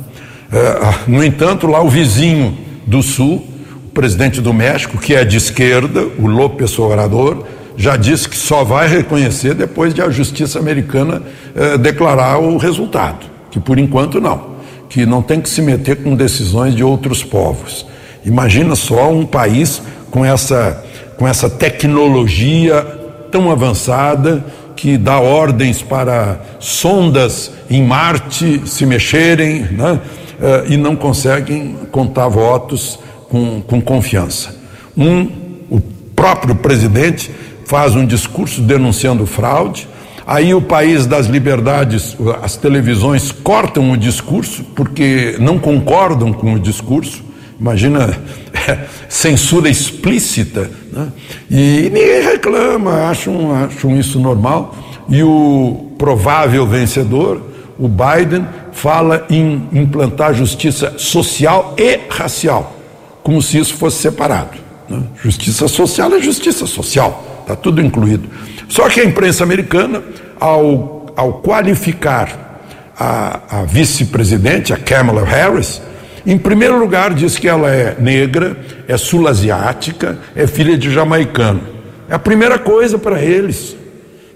[1.08, 3.48] No entanto, lá o vizinho do Sul,
[3.86, 7.46] o presidente do México, que é de esquerda, o López Obrador,
[7.76, 11.22] já disse que só vai reconhecer depois de a justiça americana
[11.56, 14.52] eh, declarar o resultado, que por enquanto não,
[14.90, 17.86] que não tem que se meter com decisões de outros povos.
[18.26, 20.84] Imagina só um país com essa,
[21.18, 22.86] com essa tecnologia
[23.32, 24.44] tão avançada
[24.76, 30.00] que dá ordens para sondas em Marte se mexerem, né?
[30.42, 33.00] uh, e não conseguem contar votos
[33.30, 34.56] com, com confiança.
[34.98, 35.30] Um,
[35.70, 35.80] o
[36.16, 37.32] próprio presidente
[37.72, 39.88] faz um discurso denunciando fraude,
[40.28, 46.60] aí o país das liberdades, as televisões cortam o discurso porque não concordam com o
[46.60, 47.24] discurso.
[47.58, 48.14] Imagina
[49.08, 51.14] censura explícita, né?
[51.50, 54.76] e ninguém reclama, acham, acham isso normal.
[55.08, 57.42] E o provável vencedor,
[57.80, 62.76] o Biden, fala em implantar justiça social e racial,
[63.24, 64.58] como se isso fosse separado.
[64.90, 65.04] Né?
[65.24, 68.30] Justiça social é justiça social, está tudo incluído.
[68.68, 70.02] Só que a imprensa americana,
[70.40, 72.60] ao, ao qualificar
[72.98, 75.82] a, a vice-presidente, a Kamala Harris,
[76.26, 81.62] em primeiro lugar diz que ela é negra, é sul-asiática, é filha de jamaicano.
[82.08, 83.76] É a primeira coisa para eles.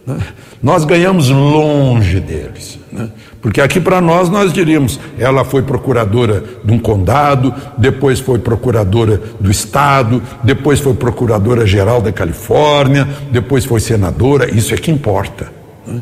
[0.05, 0.17] Né?
[0.61, 2.79] Nós ganhamos longe deles.
[2.91, 3.09] Né?
[3.45, 9.21] Porque aqui para nós, nós diríamos, ela foi procuradora de um condado, depois foi procuradora
[9.39, 15.53] do estado, depois foi procuradora-geral da Califórnia, depois foi senadora, isso é que importa.
[15.85, 16.01] Né?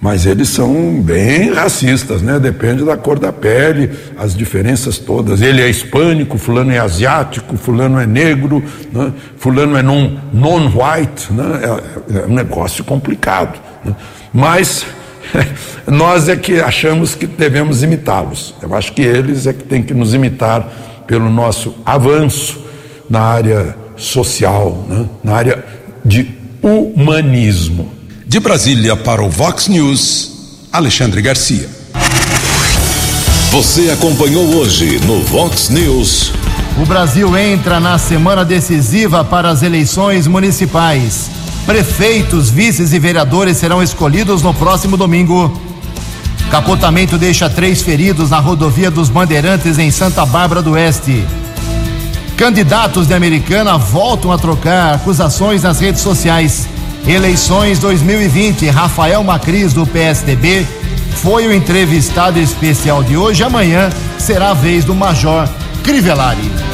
[0.00, 2.38] Mas eles são bem racistas, né?
[2.38, 5.42] Depende da cor da pele, as diferenças todas.
[5.42, 9.12] Ele é hispânico, fulano é asiático, fulano é negro, né?
[9.36, 11.60] fulano é non-white, non né?
[11.64, 13.58] É, é um negócio complicado.
[13.84, 13.96] Né?
[14.32, 14.86] Mas
[15.86, 18.54] nós é que achamos que devemos imitá-los.
[18.62, 20.68] Eu acho que eles é que têm que nos imitar
[21.06, 22.64] pelo nosso avanço
[23.08, 25.06] na área social, né?
[25.22, 25.64] na área
[26.04, 26.30] de
[26.62, 27.92] humanismo.
[28.26, 31.68] De Brasília para o Vox News, Alexandre Garcia.
[33.50, 36.32] Você acompanhou hoje no Vox News.
[36.82, 41.30] O Brasil entra na semana decisiva para as eleições municipais.
[41.66, 45.58] Prefeitos, vices e vereadores serão escolhidos no próximo domingo.
[46.50, 51.24] Capotamento deixa três feridos na rodovia dos Bandeirantes em Santa Bárbara do Oeste.
[52.36, 56.68] Candidatos de Americana voltam a trocar acusações nas redes sociais.
[57.06, 60.66] Eleições 2020, Rafael Macris do PSDB
[61.16, 63.42] foi o entrevistado especial de hoje.
[63.42, 63.88] Amanhã
[64.18, 65.48] será a vez do Major
[65.82, 66.73] Crivellari.